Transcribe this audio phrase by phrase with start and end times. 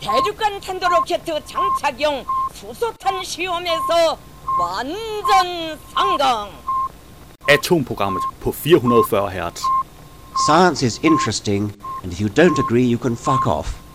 [0.00, 2.24] 대륙간 탄도로켓 장착용
[2.54, 4.18] 수소탄 시험에서
[4.58, 6.50] 완전 성공.
[7.48, 9.62] Atomprogrammet på 440 Hz.
[10.46, 11.72] Science is interesting,
[12.02, 13.86] and if you don't agree, you can fuck off.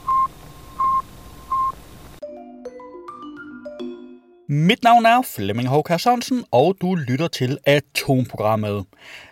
[4.48, 8.86] Mit navn er Flemming Håkær Sørensen, og du lytter til Atomprogrammet.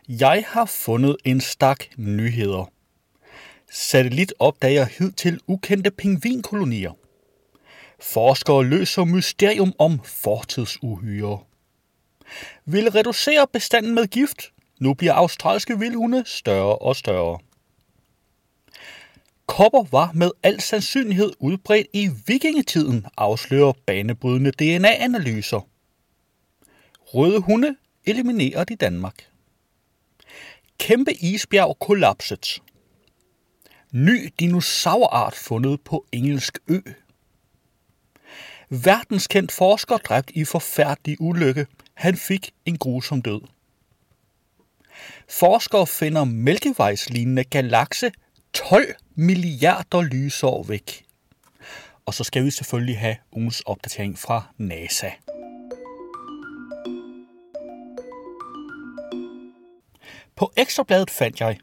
[0.07, 2.69] Jeg har fundet en stak nyheder.
[3.76, 6.92] Satellit opdager hidtil ukendte pingvinkolonier.
[8.00, 11.38] Forskere løser mysterium om fortidsuhyre.
[12.64, 14.52] Vil reducere bestanden med gift.
[14.80, 17.38] Nu bliver australske vildhunde større og større.
[19.46, 25.68] Kopper var med al sandsynlighed udbredt i vikingetiden, afslører banebrydende DNA-analyser.
[27.00, 29.28] Røde hunde elimineret i Danmark.
[30.78, 32.62] Kæmpe isbjerg kollapset.
[33.94, 36.80] Ny dinosaurart fundet på engelsk ø.
[38.68, 41.66] Verdenskendt forsker dræbt i forfærdelig ulykke.
[41.94, 43.40] Han fik en grusom død.
[45.28, 48.12] Forskere finder mælkevejslignende galakse
[48.52, 51.04] 12 milliarder lysår væk.
[52.06, 55.10] Og så skal vi selvfølgelig have ugens opdatering fra NASA.
[60.36, 61.58] På Ekstrabladet fandt jeg,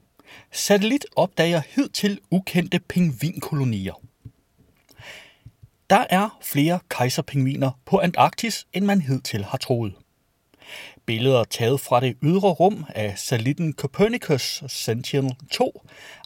[0.51, 4.01] satellit opdager hidtil ukendte pingvinkolonier.
[5.89, 9.93] Der er flere kejserpingviner på Antarktis, end man hidtil har troet.
[11.05, 15.71] Billeder taget fra det ydre rum af satellitten Copernicus Sentinel-2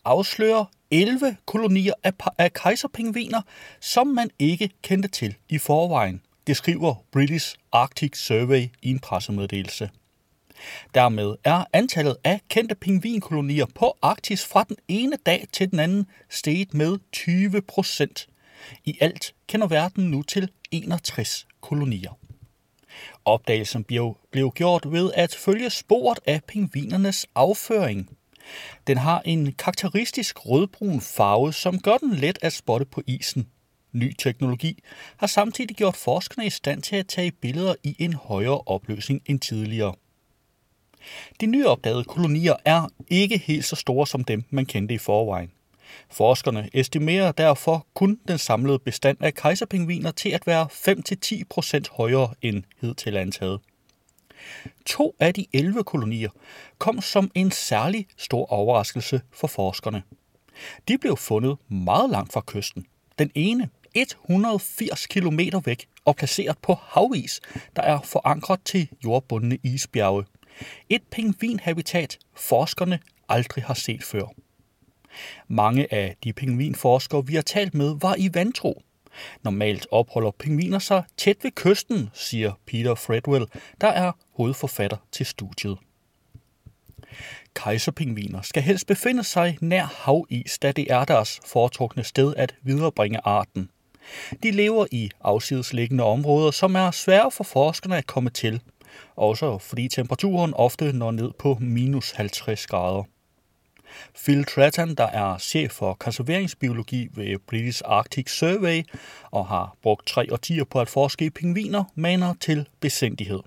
[0.05, 3.41] afslører 11 kolonier af, af kejserpingviner,
[3.79, 6.21] som man ikke kendte til i forvejen.
[6.47, 9.89] Det skriver British Arctic Survey i en pressemeddelelse.
[10.93, 16.05] Dermed er antallet af kendte pingvinkolonier på Arktis fra den ene dag til den anden
[16.29, 18.27] steget med 20 procent.
[18.85, 22.17] I alt kender verden nu til 61 kolonier.
[23.25, 28.09] Opdagelsen blev, blev gjort ved at følge sporet af pingvinernes afføring.
[28.87, 33.47] Den har en karakteristisk rødbrun farve, som gør den let at spotte på isen.
[33.91, 34.83] Ny teknologi
[35.17, 39.39] har samtidig gjort forskerne i stand til at tage billeder i en højere opløsning end
[39.39, 39.95] tidligere.
[41.41, 45.51] De nyopdagede kolonier er ikke helt så store som dem, man kendte i forvejen.
[46.11, 50.67] Forskerne estimerer derfor kun den samlede bestand af kejserpingviner til at være
[51.89, 53.59] 5-10% højere end hidtil antaget.
[54.85, 56.29] To af de 11 kolonier
[56.77, 60.03] kom som en særlig stor overraskelse for forskerne.
[60.87, 62.85] De blev fundet meget langt fra kysten.
[63.19, 67.41] Den ene 180 km væk og placeret på havis,
[67.75, 70.23] der er forankret til jordbundne isbjerge.
[70.89, 72.99] Et pingvinhabitat, forskerne
[73.29, 74.25] aldrig har set før.
[75.47, 78.81] Mange af de pingvinforskere, vi har talt med, var i vantro.
[79.43, 83.45] Normalt opholder pingviner sig tæt ved kysten, siger Peter Fredwell,
[83.81, 85.77] der er hovedforfatter til studiet.
[87.53, 93.19] Kejserpingviner skal helst befinde sig nær havis, da det er deres foretrukne sted at viderebringe
[93.23, 93.69] arten.
[94.43, 98.61] De lever i afsidesliggende områder, som er svære for forskerne at komme til,
[99.15, 103.03] også fordi temperaturen ofte når ned på minus 50 grader.
[104.23, 108.83] Phil Tratton, der er chef for konserveringsbiologi ved British Arctic Survey
[109.31, 113.39] og har brugt tre årtier på at forske i pingviner, maner til besindighed.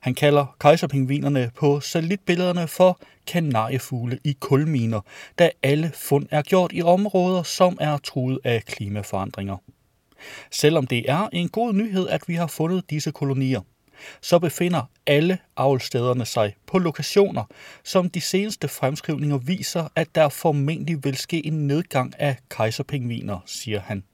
[0.00, 5.00] Han kalder kejserpingvinerne på satellitbillederne for kanariefugle i kulminer,
[5.38, 9.56] da alle fund er gjort i områder, som er truet af klimaforandringer.
[10.50, 13.60] Selvom det er en god nyhed, at vi har fundet disse kolonier,
[14.20, 17.44] så befinder alle avlstederne sig på lokationer,
[17.84, 23.80] som de seneste fremskrivninger viser, at der formentlig vil ske en nedgang af kejserpingviner, siger
[23.80, 24.04] han.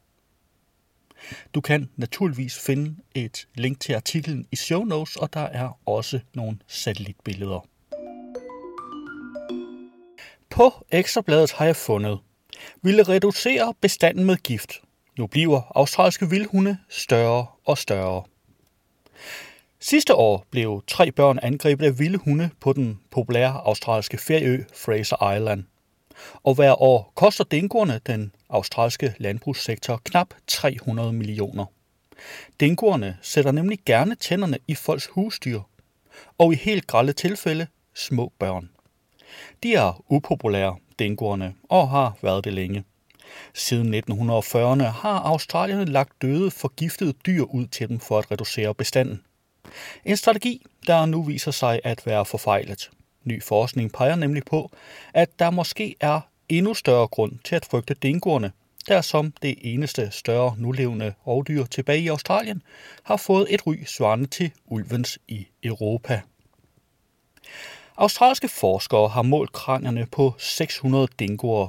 [1.55, 6.21] Du kan naturligvis finde et link til artiklen i show notes, og der er også
[6.35, 7.67] nogle satellitbilleder.
[10.51, 12.19] På Ekstrabladet har jeg fundet,
[12.83, 14.73] ville reducere bestanden med gift.
[15.19, 18.23] Nu bliver australske vildhunde større og større.
[19.81, 25.35] Sidste år blev tre børn angrebet af vilde hunde på den populære australske ferieø Fraser
[25.37, 25.65] Island.
[26.43, 31.65] Og hver år koster dingoerne den australske landbrugssektor knap 300 millioner.
[32.61, 35.61] Dingoerne sætter nemlig gerne tænderne i folks husdyr,
[36.39, 38.71] og i helt grælde tilfælde små børn.
[39.63, 42.85] De er upopulære, dingoerne, og har været det længe.
[43.55, 49.23] Siden 1940'erne har australierne lagt døde forgiftede dyr ud til dem for at reducere bestanden.
[50.05, 52.91] En strategi, der nu viser sig at være forfejlet.
[53.25, 54.71] Ny forskning peger nemlig på,
[55.15, 58.53] at der måske er endnu større grund til at frygte dingoerne,
[58.89, 62.63] der som det eneste større nulevende rovdyr tilbage i Australien
[63.03, 66.21] har fået et ry svarende til ulvens i Europa.
[67.97, 71.69] Australske forskere har målt kranierne på 600 dingoer,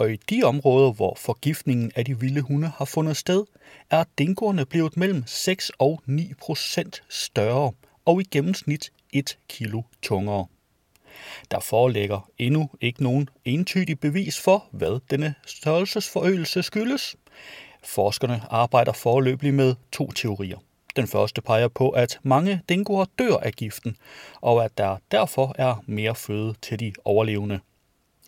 [0.00, 3.44] og i de områder, hvor forgiftningen af de vilde hunde har fundet sted,
[3.90, 7.72] er dingoerne blevet mellem 6 og 9 procent større
[8.04, 10.46] og i gennemsnit 1 kilo tungere.
[11.50, 17.16] Der foreligger endnu ikke nogen entydig bevis for, hvad denne størrelsesforøgelse skyldes.
[17.84, 20.58] Forskerne arbejder foreløbig med to teorier.
[20.96, 23.96] Den første peger på, at mange dingoer dør af giften,
[24.40, 27.60] og at der derfor er mere føde til de overlevende.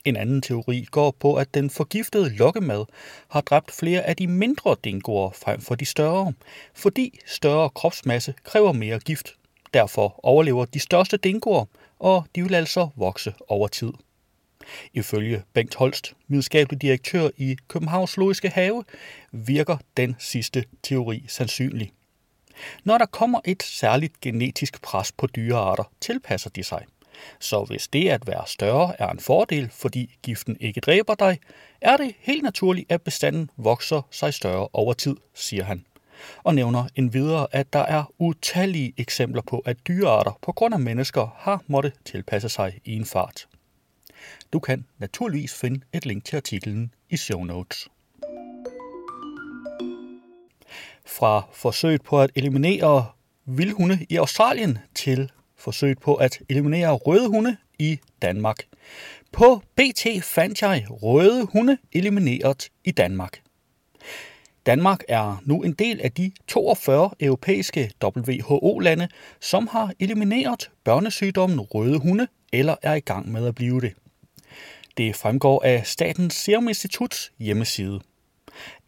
[0.04, 2.84] En anden teori går på, at den forgiftede lokkemad
[3.28, 6.32] har dræbt flere af de mindre dingoer frem for de større,
[6.74, 9.34] fordi større kropsmasse kræver mere gift.
[9.74, 11.64] Derfor overlever de største dingoer,
[11.98, 13.92] og de vil altså vokse over tid.
[14.92, 18.84] Ifølge Bengt Holst, videnskabelig direktør i Københavns Zoologiske Have,
[19.32, 21.92] virker den sidste teori sandsynlig.
[22.84, 26.84] Når der kommer et særligt genetisk pres på dyrearter, tilpasser de sig.
[27.38, 31.38] Så hvis det at være større er en fordel, fordi giften ikke dræber dig,
[31.80, 35.84] er det helt naturligt, at bestanden vokser sig større over tid, siger han.
[36.42, 41.36] Og nævner endvidere, at der er utallige eksempler på, at dyrearter på grund af mennesker
[41.38, 43.46] har måttet tilpasse sig i en fart.
[44.52, 47.88] Du kan naturligvis finde et link til artiklen i show notes.
[51.06, 53.06] Fra forsøget på at eliminere
[53.44, 55.30] vildhunde i Australien til
[55.62, 58.56] forsøget på at eliminere røde hunde i Danmark.
[59.32, 63.42] På BT fandt jeg røde hunde elimineret i Danmark.
[64.66, 69.08] Danmark er nu en del af de 42 europæiske WHO-lande,
[69.40, 73.92] som har elimineret børnesygdommen røde hunde eller er i gang med at blive det.
[74.96, 78.00] Det fremgår af Statens Serum Instituts hjemmeside.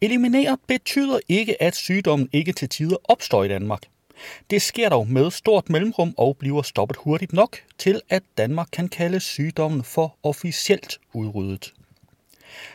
[0.01, 3.81] Elimineret betyder ikke, at sygdommen ikke til tider opstår i Danmark.
[4.49, 8.87] Det sker dog med stort mellemrum og bliver stoppet hurtigt nok til, at Danmark kan
[8.87, 11.73] kalde sygdommen for officielt udryddet.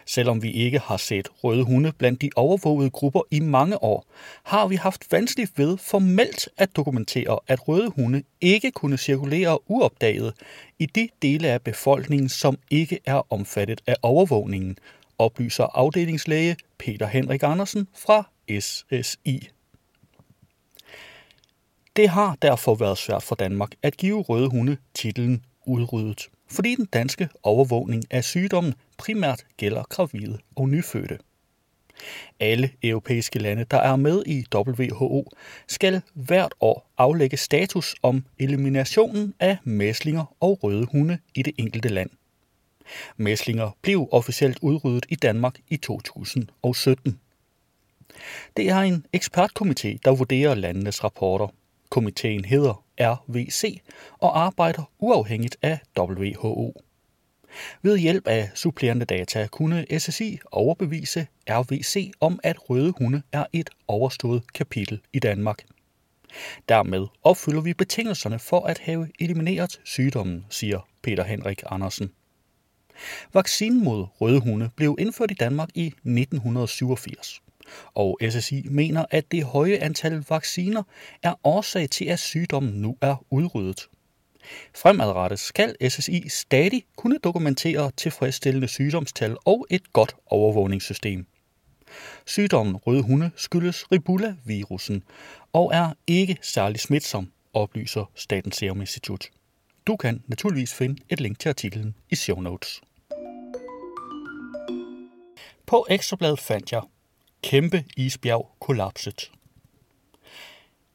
[0.06, 4.06] Selvom vi ikke har set røde hunde blandt de overvågede grupper i mange år,
[4.42, 10.34] har vi haft vanskeligt ved formelt at dokumentere, at røde hunde ikke kunne cirkulere uopdaget
[10.78, 14.78] i de dele af befolkningen, som ikke er omfattet af overvågningen,
[15.18, 18.28] oplyser afdelingslæge Peter Henrik Andersen fra
[18.60, 19.48] SSI.
[21.96, 26.86] Det har derfor været svært for Danmark at give røde hunde titlen udryddet, fordi den
[26.86, 31.18] danske overvågning af sygdommen primært gælder gravide og nyfødte.
[32.40, 35.30] Alle europæiske lande, der er med i WHO,
[35.68, 41.88] skal hvert år aflægge status om eliminationen af mæslinger og røde hunde i det enkelte
[41.88, 42.10] land.
[43.16, 47.20] Mæslinger blev officielt udryddet i Danmark i 2017.
[48.56, 51.48] Det er en ekspertkomité, der vurderer landenes rapporter.
[51.90, 53.80] Komiteen hedder RVC
[54.18, 56.74] og arbejder uafhængigt af WHO.
[57.82, 63.70] Ved hjælp af supplerende data kunne SSI overbevise RVC om, at røde hunde er et
[63.88, 65.64] overstået kapitel i Danmark.
[66.68, 72.10] Dermed opfylder vi betingelserne for at have elimineret sygdommen, siger Peter Henrik Andersen.
[73.34, 77.42] Vaccinen mod røde hunde blev indført i Danmark i 1987
[77.94, 80.82] og SSI mener, at det høje antal vacciner
[81.22, 83.88] er årsag til, at sygdommen nu er udryddet.
[84.74, 91.26] Fremadrettet skal SSI stadig kunne dokumentere tilfredsstillende sygdomstal og et godt overvågningssystem.
[92.26, 95.02] Sygdommen røde hunde skyldes Ribula-virusen
[95.52, 99.28] og er ikke særlig smitsom, oplyser Statens Serum Institut.
[99.86, 102.80] Du kan naturligvis finde et link til artiklen i show notes.
[105.66, 106.82] På Ekstrabladet fandt jeg
[107.42, 109.30] Kæmpe isbjerg kollapset.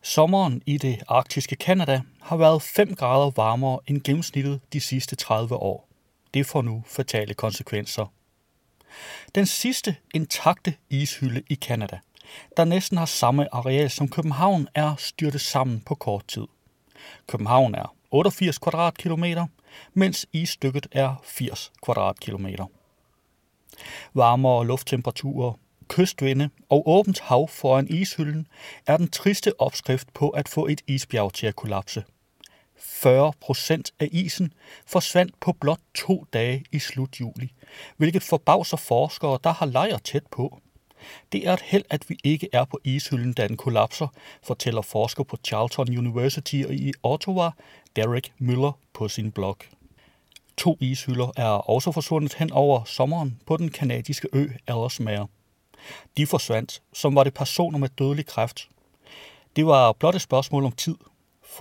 [0.01, 5.55] Sommeren i det arktiske Kanada har været 5 grader varmere end gennemsnittet de sidste 30
[5.55, 5.87] år.
[6.33, 8.13] Det får nu fatale konsekvenser.
[9.35, 11.99] Den sidste intakte ishylde i Kanada,
[12.57, 16.47] der næsten har samme areal som København, er styrtet sammen på kort tid.
[17.27, 19.47] København er 88 kvadratkilometer,
[19.93, 22.65] mens isstykket er 80 kvadratkilometer.
[24.13, 25.53] Varmere lufttemperaturer,
[25.87, 28.47] kystvinde og åbent hav foran ishylden
[28.87, 32.03] er den triste opskrift på at få et isbjerg til at kollapse.
[32.77, 34.53] 40 procent af isen
[34.85, 37.51] forsvandt på blot to dage i slut juli,
[37.97, 40.59] hvilket forbavser forskere, der har lejr tæt på.
[41.31, 44.07] Det er et held, at vi ikke er på ishylden, da den kollapser,
[44.43, 47.51] fortæller forsker på Charlton University i Ottawa,
[47.95, 49.57] Derek Müller, på sin blog.
[50.57, 55.27] To ishylder er også forsvundet hen over sommeren på den kanadiske ø Ellesmere.
[56.17, 58.69] De forsvandt, som var det personer med dødelig kræft.
[59.55, 60.95] Det var blot et spørgsmål om tid,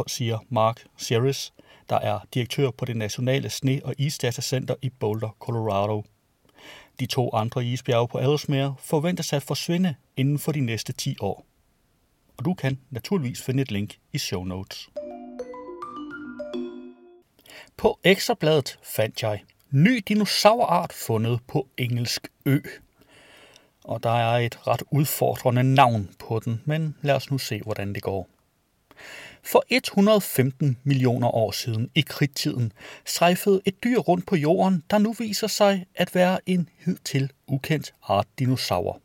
[0.07, 1.53] siger Mark Series,
[1.89, 6.05] der er direktør på det nationale sne- og isdatacenter i Boulder, Colorado.
[7.01, 11.47] De to andre isbjerge på Ellesmere forventes at forsvinde inden for de næste 10 år.
[12.37, 14.89] Og du kan naturligvis finde et link i show notes.
[17.77, 22.61] På ekstrabladet fandt jeg ny dinosaurart fundet på engelsk ø.
[23.85, 27.95] Og der er et ret udfordrende navn på den, men lad os nu se, hvordan
[27.95, 28.29] det går.
[29.43, 32.73] For 115 millioner år siden i kridtiden
[33.05, 37.95] strejfede et dyr rundt på jorden, der nu viser sig at være en hidtil ukendt
[38.03, 39.01] art dinosaur.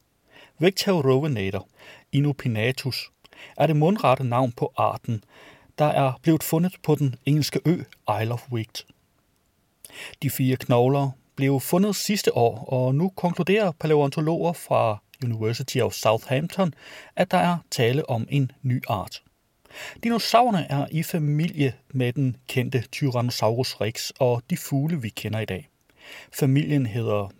[0.59, 1.67] Vectaurovenator
[2.11, 3.11] inopinatus
[3.57, 5.23] er det mundrette navn på arten,
[5.77, 7.83] der er blevet fundet på den engelske ø
[8.21, 8.85] Isle of Wight.
[10.23, 16.73] De fire knogler blev fundet sidste år, og nu konkluderer paleontologer fra University of Southampton,
[17.15, 19.23] at der er tale om en ny art.
[20.03, 25.45] Dinosaurerne er i familie med den kendte Tyrannosaurus rex og de fugle, vi kender i
[25.45, 25.69] dag.
[26.33, 27.31] Familien hedder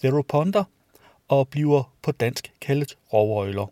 [0.00, 0.64] Theroponda
[1.28, 3.66] og bliver på dansk kaldet rovøjler.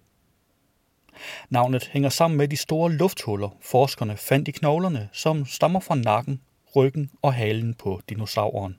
[1.50, 6.40] Navnet hænger sammen med de store lufthuller, forskerne fandt i knoglerne, som stammer fra nakken,
[6.76, 8.76] ryggen og halen på dinosauren.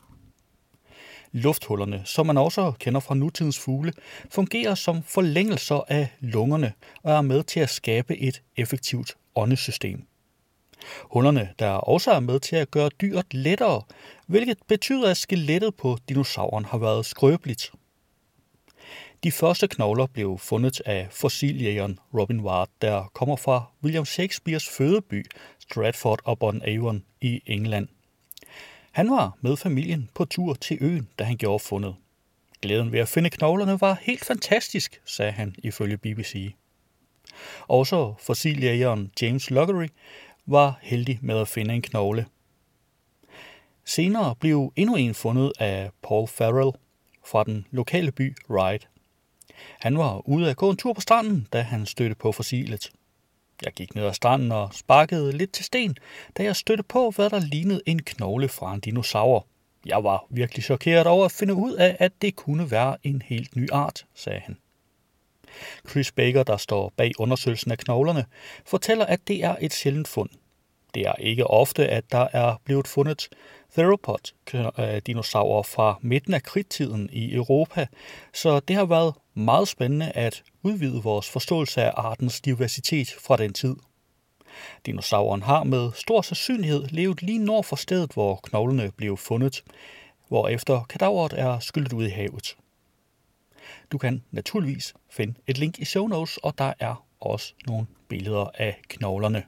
[1.32, 3.94] Lufthullerne, som man også kender fra nutidens fugle,
[4.30, 6.74] fungerer som forlængelser af lungerne
[7.04, 10.08] og er med til at skabe et effektivt åndesystem.
[11.02, 13.82] Hullerne, der også er med til at gøre dyret lettere,
[14.28, 17.72] hvilket betyder, at skelettet på dinosauren har været skrøbeligt.
[19.24, 25.26] De første knogler blev fundet af fossiljægeren Robin Ward, der kommer fra William Shakespeares fødeby
[25.60, 27.88] Stratford upon Avon i England.
[28.92, 31.96] Han var med familien på tur til øen, da han gjorde fundet.
[32.62, 36.54] Glæden ved at finde knoglerne var helt fantastisk, sagde han ifølge BBC.
[37.68, 39.88] Også fossiljægeren James Loggery
[40.46, 42.26] var heldig med at finde en knogle.
[43.86, 46.72] Senere blev endnu en fundet af Paul Farrell
[47.26, 48.86] fra den lokale by Ryde.
[49.80, 52.92] Han var ude at gå en tur på stranden, da han stødte på fossilet.
[53.66, 55.96] Jeg gik ned ad stranden og sparkede lidt til sten,
[56.38, 59.48] da jeg stødte på, hvad der lignede en knogle fra en dinosaur.
[59.86, 63.56] Jeg var virkelig chokeret over at finde ud af, at det kunne være en helt
[63.56, 64.58] ny art, sagde han.
[65.90, 68.26] Chris Baker, der står bag undersøgelsen af knoglerne,
[68.66, 70.30] fortæller, at det er et sjældent fund.
[70.94, 73.30] Det er ikke ofte, at der er blevet fundet
[73.76, 77.88] theropod-dinosaurer øh, fra midten af kridttiden i Europa,
[78.34, 83.54] så det har været meget spændende at udvide vores forståelse af artens diversitet fra den
[83.54, 83.76] tid.
[84.86, 89.64] Dinosauren har med stor sandsynlighed levet lige nord for stedet, hvor knoglene blev fundet,
[90.28, 92.58] hvorefter kadaveret er skyllet ud i havet.
[93.92, 98.50] Du kan naturligvis finde et link i show notes, og der er også nogle billeder
[98.54, 99.44] af knoglerne.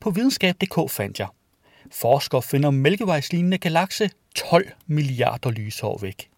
[0.00, 1.28] På videnskab.dk fandt jeg.
[1.92, 6.30] Forskere finder mælkevejslignende galakse 12 milliarder lysår væk.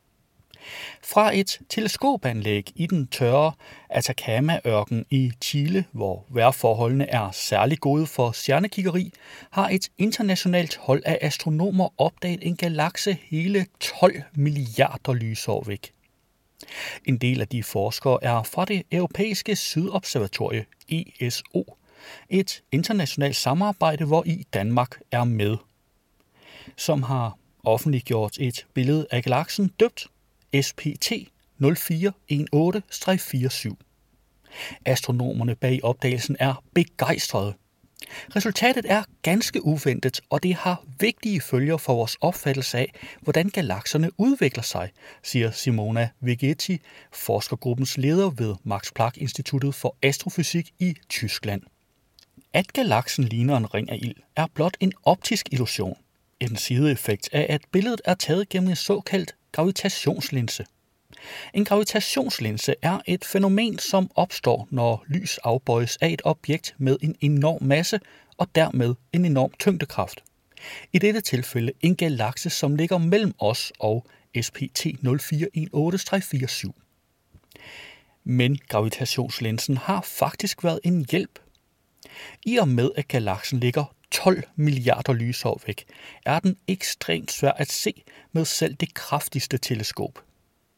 [1.02, 3.52] Fra et teleskopanlæg i den tørre
[3.90, 9.12] Atacama-ørken i Chile, hvor vejrforholdene er særlig gode for stjernekiggeri,
[9.50, 15.92] har et internationalt hold af astronomer opdaget en galakse hele 12 milliarder lysår væk.
[17.04, 21.76] En del af de forskere er fra det europæiske sydobservatorie ESO,
[22.28, 25.56] et internationalt samarbejde, hvor i Danmark er med,
[26.76, 30.06] som har offentliggjort et billede af galaksen døbt
[30.62, 31.12] SPT
[31.62, 33.74] 0418-47.
[34.84, 37.54] Astronomerne bag opdagelsen er begejstrede.
[38.36, 44.10] Resultatet er ganske uventet, og det har vigtige følger for vores opfattelse af, hvordan galakserne
[44.18, 44.90] udvikler sig,
[45.22, 46.80] siger Simona Vegetti,
[47.12, 51.62] forskergruppens leder ved Max Planck Instituttet for Astrofysik i Tyskland.
[52.54, 55.96] At galaksen ligner en ring af ild er blot en optisk illusion,
[56.40, 60.66] en sideeffekt af, at billedet er taget gennem en såkaldt gravitationslinse.
[61.54, 67.16] En gravitationslinse er et fænomen, som opstår, når lys afbøjes af et objekt med en
[67.20, 68.00] enorm masse
[68.36, 70.24] og dermed en enorm tyngdekraft.
[70.92, 74.06] I dette tilfælde en galakse, som ligger mellem os og
[74.42, 76.70] SPT 0418-47.
[78.24, 81.38] Men gravitationslinsen har faktisk været en hjælp.
[82.46, 85.84] I og med at galaksen ligger 12 milliarder lysår væk,
[86.26, 90.24] er den ekstremt svær at se med selv det kraftigste teleskop.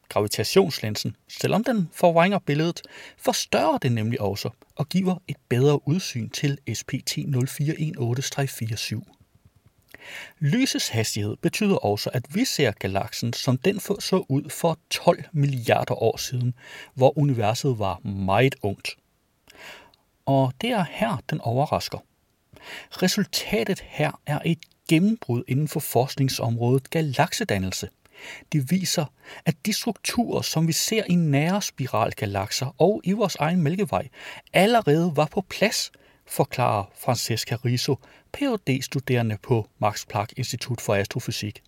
[0.09, 2.81] Gravitationslinsen, selvom den forvrænger billedet,
[3.17, 9.15] forstørrer det nemlig også og giver et bedre udsyn til SPT 0418-47.
[10.39, 16.03] Lysets hastighed betyder også, at vi ser galaksen, som den så ud for 12 milliarder
[16.03, 16.53] år siden,
[16.93, 18.89] hvor universet var meget ungt.
[20.25, 21.97] Og det er her, den overrasker.
[22.91, 27.89] Resultatet her er et gennembrud inden for forskningsområdet galaksedannelse.
[28.51, 29.05] Det viser,
[29.45, 34.07] at de strukturer, som vi ser i nære spiralgalakser og i vores egen mælkevej,
[34.53, 35.91] allerede var på plads,
[36.27, 37.95] forklarer Francesca Riso,
[38.33, 41.63] phd studerende på Max Planck Institut for Astrofysik.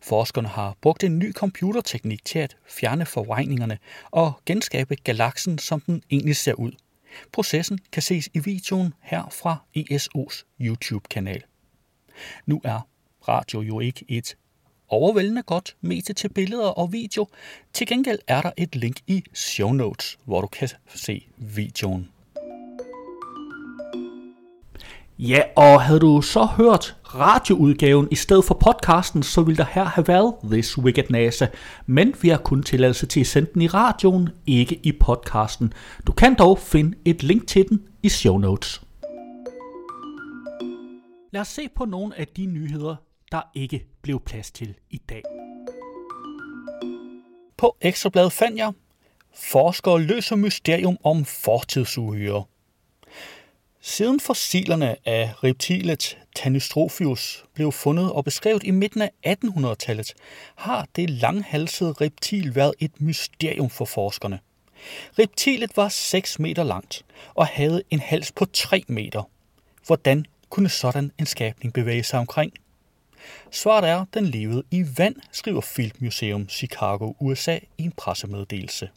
[0.00, 3.78] Forskerne har brugt en ny computerteknik til at fjerne forvejningerne
[4.10, 6.72] og genskabe galaksen, som den egentlig ser ud.
[7.32, 11.42] Processen kan ses i videoen her fra ESO's YouTube-kanal.
[12.46, 12.80] Nu er
[13.28, 14.36] radio jo ikke et
[14.88, 17.26] overvældende godt medie til billeder og video.
[17.72, 22.15] Til gengæld er der et link i show notes, hvor du kan se videoen.
[25.18, 29.84] Ja, og havde du så hørt radioudgaven i stedet for podcasten, så ville der her
[29.84, 31.46] have været This Wicked NASA.
[31.86, 35.72] Men vi har kun tilladelse til at sende den i radioen, ikke i podcasten.
[36.06, 38.82] Du kan dog finde et link til den i show notes.
[41.32, 42.96] Lad os se på nogle af de nyheder,
[43.32, 45.22] der ikke blev plads til i dag.
[47.58, 48.72] På Ekstrabladet fandt jeg,
[49.34, 52.44] forskere løser mysterium om fortidsuhyre.
[53.88, 60.14] Siden fossilerne af reptilet Tanystrophius blev fundet og beskrevet i midten af 1800-tallet,
[60.54, 64.38] har det langhalsede reptil været et mysterium for forskerne.
[65.18, 69.22] Reptilet var 6 meter langt og havde en hals på 3 meter.
[69.86, 72.52] Hvordan kunne sådan en skabning bevæge sig omkring?
[73.50, 78.90] Svaret er, at den levede i vand, skriver Field Museum Chicago, USA i en pressemeddelelse.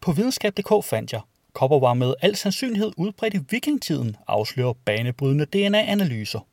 [0.00, 1.20] På videnskab.dk fandt jeg,
[1.52, 6.46] Kopper var med al sandsynlighed udbredt i vikingtiden, afslører banebrydende DNA-analyser.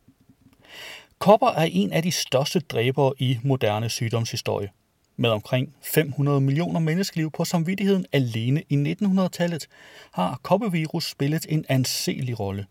[1.20, 4.70] Kopper er en af de største dræbere i moderne sygdomshistorie.
[5.18, 9.68] Med omkring 500 millioner menneskeliv på samvittigheden alene i 1900-tallet,
[10.12, 12.66] har koppervirus spillet en anselig rolle.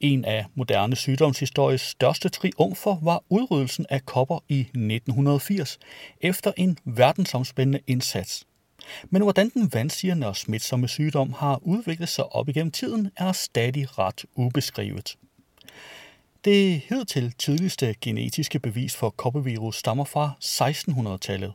[0.00, 5.78] En af moderne sygdomshistories største triumfer var udryddelsen af kopper i 1980,
[6.20, 8.46] efter en verdensomspændende indsats.
[9.10, 13.98] Men hvordan den vandsirende og smitsomme sygdom har udviklet sig op igennem tiden, er stadig
[13.98, 15.16] ret ubeskrivet.
[16.44, 21.52] Det hidtil tidligste genetiske bevis for koppervirus stammer fra 1600-tallet.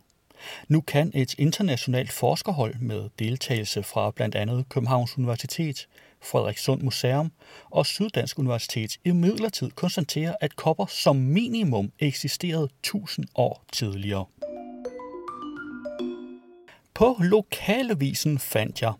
[0.67, 5.87] Nu kan et internationalt forskerhold med deltagelse fra blandt andet Københavns Universitet,
[6.23, 7.31] Frederikssund Museum
[7.69, 14.25] og Syddansk Universitet i midlertid konstatere, at kopper som minimum eksisterede 1000 år tidligere.
[17.01, 18.93] På lokalavisen fandt jeg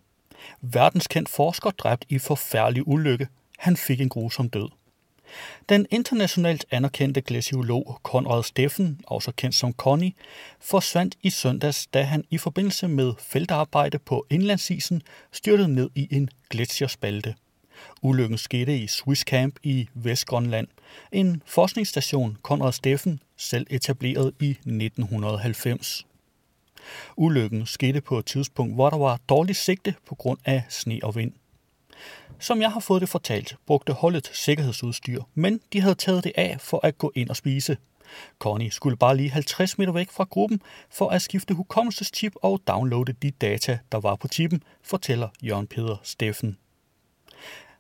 [0.62, 3.28] verdenskendt forsker dræbt i forfærdelig ulykke.
[3.58, 4.70] Han fik en grusom død.
[5.70, 10.16] Den internationalt anerkendte glaciolog Konrad Steffen, også kendt som Conny,
[10.60, 16.30] forsvandt i søndags, da han i forbindelse med feltarbejde på indlandsisen styrtede ned i en
[16.50, 17.36] gletsjerspalte.
[18.02, 20.68] Ulykken skete i Swiss Camp i Vestgrønland,
[21.12, 26.06] en forskningsstation Konrad Steffen selv etableret i 1990.
[27.16, 31.16] Ulykken skete på et tidspunkt, hvor der var dårligt sigte på grund af sne og
[31.16, 31.34] vind.
[32.40, 36.58] Som jeg har fået det fortalt, brugte holdet sikkerhedsudstyr, men de havde taget det af
[36.60, 37.78] for at gå ind og spise.
[38.40, 43.14] Connie skulle bare lige 50 meter væk fra gruppen for at skifte hukommelseschip og downloade
[43.14, 46.58] de data, der var på chippen, fortæller Jørgen Peder Steffen.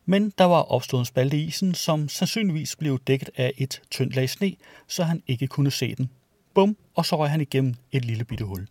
[0.05, 4.15] Men der var opstået en spalte i isen, som sandsynligvis blev dækket af et tyndt
[4.15, 4.55] lag sne,
[4.87, 6.09] så han ikke kunne se den.
[6.53, 8.67] Bum, og så røg han igennem et lille bitte hul.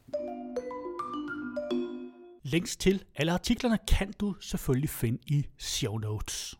[2.53, 6.59] Links til alle artiklerne kan du selvfølgelig finde i show notes.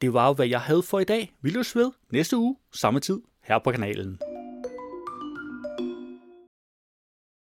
[0.00, 1.32] Det var jo, hvad jeg havde for i dag.
[1.42, 4.18] Vi løs ved næste uge, samme tid, her på kanalen.